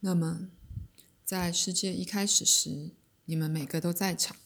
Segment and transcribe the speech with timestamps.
[0.00, 0.48] 那么，
[1.24, 2.92] 在世界一开始时，
[3.26, 4.36] 你们每个都在场。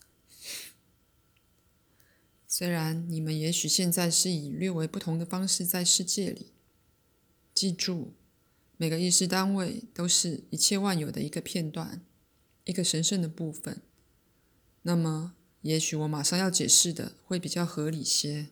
[2.48, 6.52] 虽然你们也许现在是以略为不同的方式在世界里，
[7.54, 8.14] 记住，
[8.76, 12.04] 每个意识单位都是一切万有的一个片段，
[12.64, 13.82] 一个神圣的部分。
[14.82, 18.48] 那么，也许我马上要解释的会比较合理些。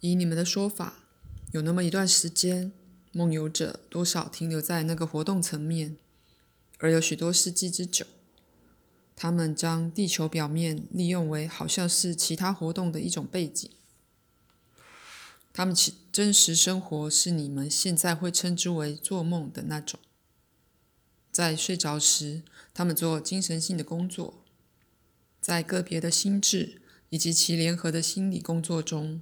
[0.00, 1.08] 以你们的说法，
[1.52, 2.72] 有那么一段时间，
[3.12, 5.96] 梦游者多少停留在那个活动层面，
[6.78, 8.06] 而有许多世纪之久，
[9.14, 13.70] 他们将地球表面利用为好像是其他活动的一种背景。
[15.52, 20.00] 他们其真实生活是你们现在会称之为做梦的那种。
[21.30, 22.42] 在睡着时，
[22.72, 24.42] 他们做精神性的工作，
[25.40, 29.20] 在个别的心智以及其联合的心理工作中。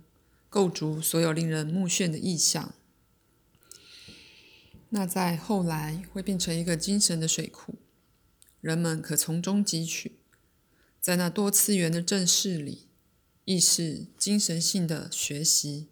[0.48, 2.74] 构筑所有令人目眩的意象，
[4.91, 7.77] 那在后来会变成一个精神的水库，
[8.60, 10.16] 人们可从中汲取。
[11.01, 12.88] 在那多次元的正式里，
[13.45, 15.88] 意识精神性的学习，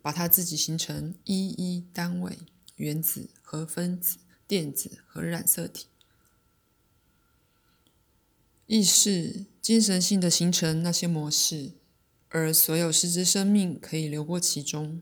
[0.00, 2.38] 把它自己形成一一单位：
[2.76, 5.86] 原子和分子、电子和染色体。
[8.66, 11.72] 意识精神性的形成那些模式。
[12.28, 15.00] 而所有实质生命可以流过其中，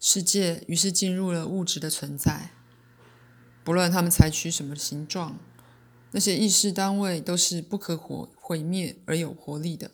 [0.00, 2.50] 世界于是进入了物质的存在。
[3.64, 5.38] 不论它们采取什么形状，
[6.12, 9.90] 那些意识单位都是不可毁毁灭而有活力的。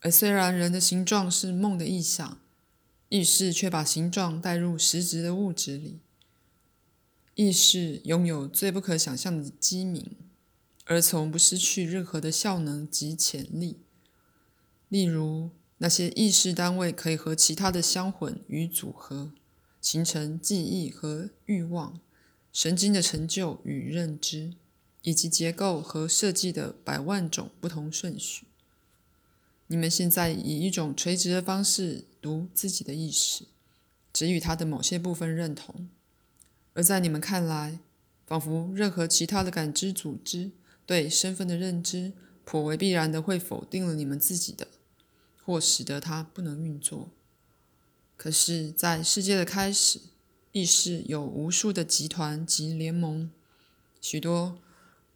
[0.00, 2.38] 而虽然人的形状是梦的意象，
[3.08, 6.00] 意识却把形状带入实质的物质里。
[7.34, 10.16] 意识拥有最不可想象的机敏，
[10.84, 13.78] 而从不失去任何的效能及潜力。
[14.88, 15.50] 例如，
[15.82, 19.32] 那些意识单位可以和其他的相混与组合，
[19.80, 21.98] 形成记忆和欲望、
[22.52, 24.52] 神经的成就与认知，
[25.02, 28.46] 以及结构和设计的百万种不同顺序。
[29.66, 33.46] 你们现在以一种垂直的方式读自己的意识，
[34.12, 35.88] 只与它的某些部分认同，
[36.74, 37.80] 而在你们看来，
[38.24, 40.52] 仿佛任何其他的感知组织
[40.86, 42.12] 对身份的认知，
[42.44, 44.68] 颇为必然的会否定了你们自己的。
[45.44, 47.10] 或使得它不能运作。
[48.16, 50.00] 可是，在世界的开始，
[50.52, 53.30] 意识有无数的集团及联盟，
[54.00, 54.58] 许多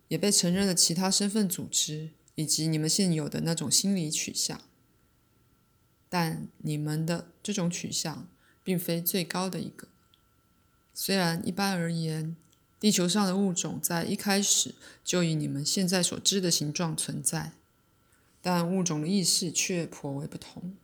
[0.08, 4.60] 也被承认的其他身份组织，以及你们现有的那种心理取向。
[6.08, 8.28] 但你们的这种取向
[8.64, 9.88] 并非最高的一个。
[10.94, 12.36] 虽然一般而言，
[12.80, 17.52] 地球上的物种在一开始就以你们现在所知的形状存在。
[18.46, 20.76] 但物种的意识却颇为不同。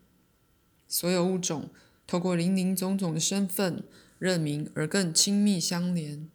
[0.89, 1.71] 所有物种
[2.09, 3.85] 透过林林总总的身份
[4.19, 6.29] 认明而更亲密相连。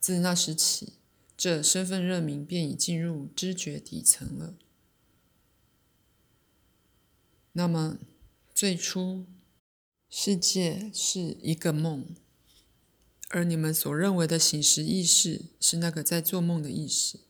[0.00, 0.94] 自那时起，
[1.36, 4.56] 这身份认明便已进入知觉底层了。
[7.52, 7.98] 那么，
[8.52, 9.24] 最初
[10.10, 12.08] 世界是一个梦，
[13.28, 17.20] 而你们所认为的醒时意识是那个在做梦的意识。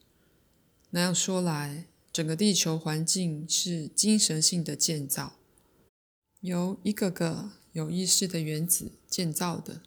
[0.89, 1.85] 那样说来，
[2.17, 5.37] 整个地球环境是精神性的建造，
[6.39, 9.83] 由一个个有意识的原子建造的。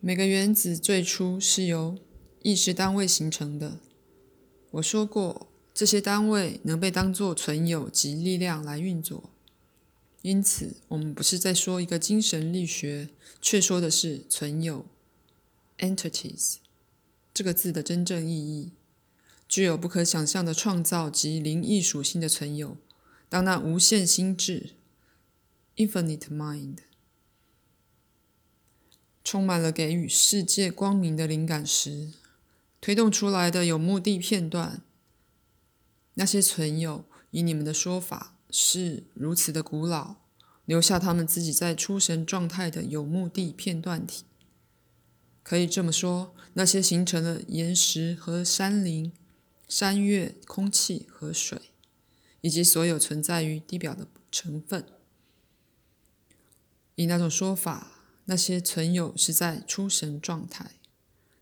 [0.00, 1.96] 每个原子最初是由
[2.42, 3.80] 意识单位形成的。
[4.72, 9.30] 我说过，这些单位能被当作存有及力量来运作。
[10.20, 13.08] 因此，我们不是在说一个精神力学，
[13.40, 14.84] 却说的是存有
[15.78, 16.56] （entities）
[17.32, 18.72] 这个字的真正意义。
[19.48, 22.76] 具有不可想象的创造及灵异属性的存有，
[23.28, 24.70] 当那无限心智
[25.76, 26.78] （infinite mind）
[29.22, 32.10] 充满了给予世界光明的灵感时，
[32.80, 34.82] 推动出来的有目的片段，
[36.14, 40.16] 那些存有，以你们的说法是如此的古老，
[40.64, 44.24] 留下他们自己在出神状态的有目的片段体。
[45.42, 49.12] 可以这么说，那些形成了岩石和山林。
[49.76, 51.60] 山岳、空气和水，
[52.42, 54.86] 以及所有存在于地表的成分。
[56.94, 60.76] 以那种说法，那些存有是在出神状态，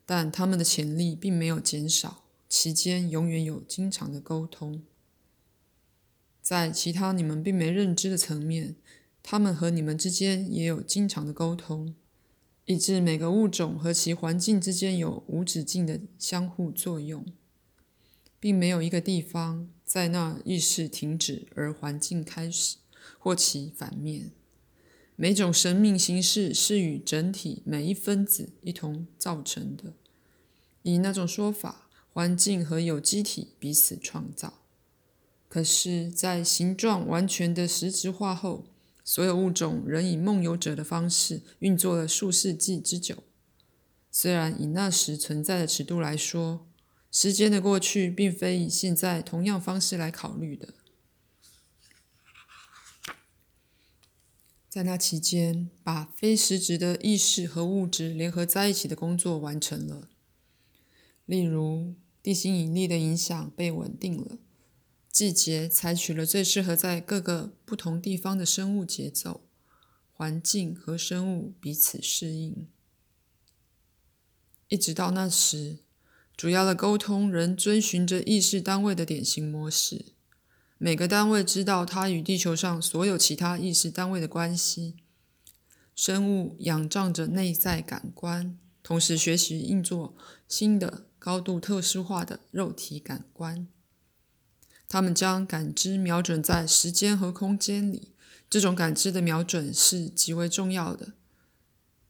[0.07, 4.83] 但他们的潜力并没有减少，其间永远有经常的沟通。
[6.41, 8.77] 在其他你们并没认知的层面，
[9.23, 11.95] 他们和你们之间也有经常的沟通，
[12.65, 17.27] 以致每个物种和其环境之间有无止境的相互作用。
[18.43, 22.79] 并没有一个地方在那意识停止而环境开始，
[23.21, 24.33] 或其反面。
[25.15, 29.95] 每种生命形式是与整体每一分子一同造成的。
[30.83, 34.55] 以那种说法，环境和有机体彼此创造。
[35.49, 38.65] 可是，在形状完全的实质化后，
[39.05, 43.23] 所有物种仍以梦游者的方式运作了数世纪之久。
[44.11, 46.67] 虽然以那时存在的尺度来说，
[47.13, 50.73] 时间的过去并非以现在同样方式来考虑的。
[54.67, 60.09] 在那期间，把非实质的意识和物质联合在一起的工作完成了。
[61.27, 64.39] 例如，地心引力的影响被稳定了。
[65.11, 69.43] 季节采取了最适合在各个不同地方的生物节奏，
[70.11, 72.67] 环境和生物彼此适应。
[74.69, 75.81] 一直到那时，
[76.37, 80.07] 主要的沟通仍遵循着意识单位的典型模式。
[80.79, 84.97] 每个单位知道它与地球上所有其他意识单位的关系。
[85.95, 90.17] 生物仰仗着内在感官，同时学习运作
[90.49, 93.69] 新的、高度特殊化的肉体感官。
[94.89, 98.09] 他们将感知瞄准在时间和空间里，
[98.51, 101.13] 这种感知的瞄准是极为重要的，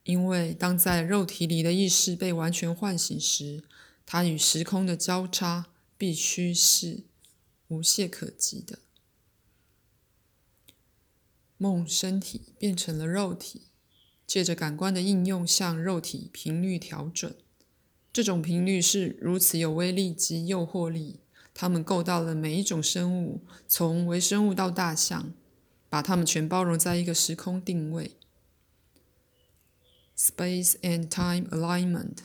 [0.04, 3.62] 因为当在肉体里的意识被完全唤醒时，
[4.04, 7.04] 它与时空的交叉必须是
[7.68, 8.80] 无懈可击的。
[11.56, 13.68] 梦身体变成了肉体，
[14.26, 17.32] 借着感官的应用向肉体频率调整，
[18.12, 21.20] 这种频率是如此有威力及诱惑力。
[21.54, 25.34] 他们够到了每一种生物，从微生物到大象，
[25.88, 28.16] 把它们全包容在一个时空定位
[30.16, 32.16] （space and time alignment）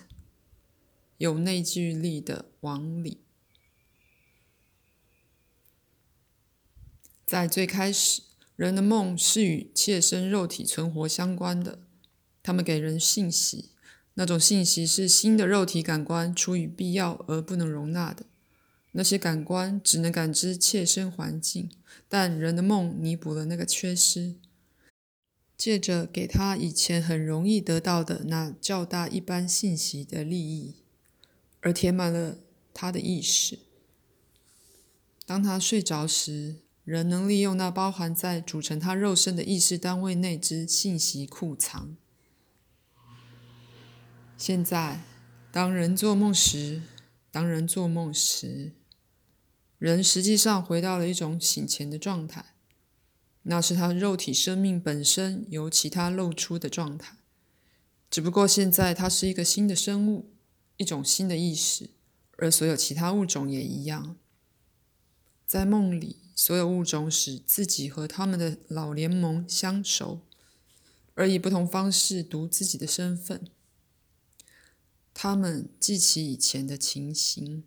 [1.17, 3.19] 有内聚力的往里。
[7.25, 8.21] 在最开始，
[8.55, 11.79] 人的梦是与切身肉体存活相关的，
[12.41, 13.71] 他们给人信息，
[14.13, 18.25] 那种信息是新的肉体感官出于必要而不能容纳的。
[18.93, 21.69] 那些感官只能感知切身环境，
[22.07, 24.35] 但人的梦弥补了那个缺失，
[25.57, 30.75] 借着给他以前很容易得到的那较大一般信息的利益，
[31.67, 32.37] 而填满了
[32.73, 33.59] 他的意识。
[35.25, 41.97] 当他睡着时，人能利用那包含在组成他肉身的意识单位内之信息库藏。
[44.37, 45.01] 现在，
[45.51, 46.83] 当人做梦时，
[47.31, 48.71] 当人做梦时。
[49.77, 52.53] 人实际上回到了一种醒前的状态，
[53.43, 57.17] 那是他肉体生命本身由其他露出的状态。
[58.09, 60.36] 只不过现在他是一个新的生物，
[60.77, 61.89] 一种新的意识，
[62.37, 64.15] 而所有其他物种也一样。
[65.45, 70.21] 在梦里，所有物种使自己和他们的老联盟相熟，
[71.15, 73.49] 而以不同方式读自己的身份。
[75.13, 77.63] 他们记起以前的情形。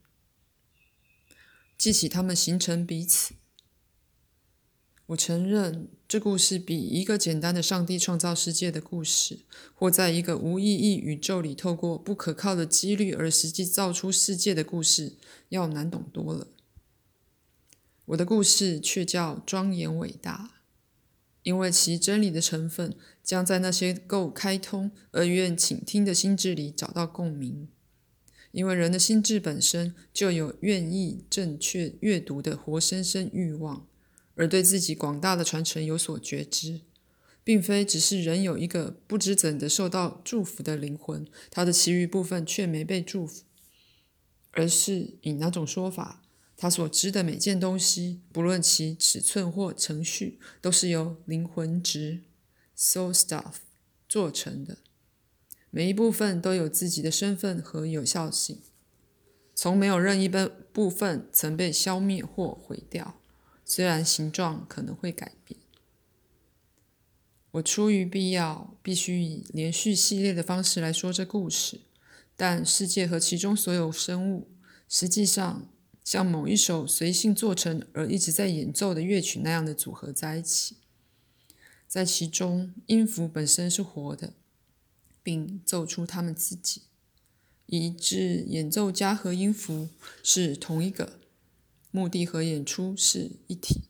[1.76, 3.34] 记起他们形成彼此。
[5.10, 9.40] 我承认，这故事比一个简单的上帝创造世界的故事，
[9.74, 15.14] 或在一个无意义宇宙里透过不可靠的几率而实际造出世界的故事
[15.48, 16.46] 要难懂多了。
[18.04, 20.62] 我的故事却叫庄严伟大，
[21.42, 27.66] 因为其真理的成分将在那些够开通而愿倾听的心智里找到共鸣。
[28.52, 33.86] 因为人的心智本身就有愿意正确阅读的活生生欲望，
[34.40, 36.80] 而对自己广大的传承有所觉知，
[37.44, 43.42] 并非只是人有一个不知怎的受到祝福的灵魂，他的其余部分却没被祝福，
[44.52, 46.22] 而是以那种说法，
[46.56, 52.22] 他所知的每件东西，不论其尺寸或程序，都是由灵魂值
[52.74, 53.56] （soul stuff）
[54.08, 54.78] 做成的。
[55.68, 58.62] 每一部分都有自己的身份和有效性，
[59.54, 63.19] 从没有任意部部分曾被消灭或毁掉，
[63.70, 65.60] 虽然形状可能会改变。
[67.52, 71.78] 我出于必要，必须以连续系列的方式来说这故事，
[72.36, 74.48] 但世界和其中所有生物，
[74.88, 75.68] 实际上
[76.02, 80.74] 像某一首随性做成而一直在演奏的乐曲那样的组合在一起，
[81.86, 84.32] 在其中音符本身是活的。
[85.22, 86.80] 并奏出他们自己，
[87.66, 89.90] 以致演奏家和音符
[90.24, 91.19] 是同一个，
[91.90, 93.82] 目的和演出是一体，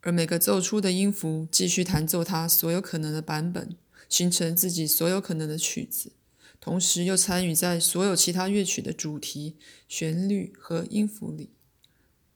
[0.00, 3.76] 而每个奏出的音符继续弹奏它所有可能的版本，
[4.08, 6.12] 形成自己所有可能的曲子，
[6.60, 9.56] 同时又参与在所有其他乐曲的主题、
[9.88, 11.50] 旋律和音符里。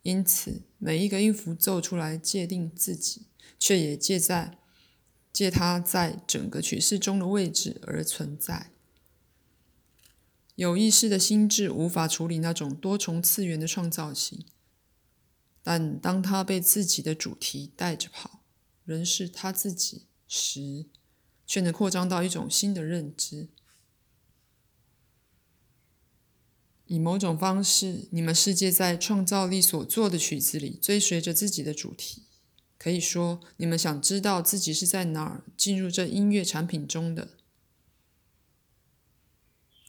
[0.02, 3.22] 因此，每一个音符奏出来界定自己，
[3.58, 4.58] 却也借在。
[5.32, 8.70] 借它在整个曲式中的位置而存在。
[10.54, 14.44] 有意识的心智无法处理那种多重次元的创造性，
[15.62, 18.42] 但当他被自己的主题带着跑，
[18.84, 20.86] 仍是他自己时，
[21.44, 23.48] 却能扩张到一种新的认知。
[26.86, 32.24] 以某种方式，你们世界在创造力所做的曲子里追随着自己的主题。
[32.78, 37.30] 可以说，你们想知道自己是在哪儿进入这音乐产品中的。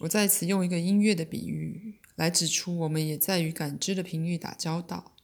[0.05, 5.15] 我在此用一个音乐的比喻来指出，我们也在与感知的频率打交道。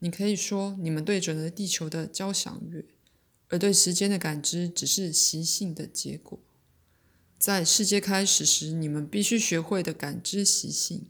[0.00, 2.84] 你可以说，你们对准了地球的交响乐，
[3.48, 6.38] 而对时间的感知只是习性的结果。
[7.38, 11.06] 在世界开始时，你们必须学会的感知习性，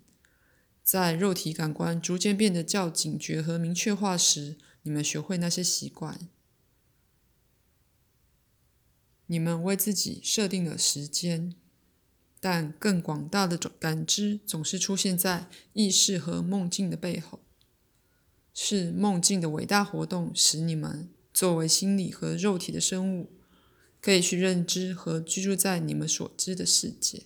[0.82, 6.28] 在肉体感官逐渐变得较警觉和明确化时，你们学会那些习惯。
[9.26, 11.54] 你们为自己设定了时间，
[12.46, 17.40] 但更广大的感知总是出现在意识和梦境的背后。
[18.52, 23.30] 是梦境的伟大活动使你们作为心理和肉体的生物。
[24.02, 27.22] 可以去认知和居住在你们所知的世界。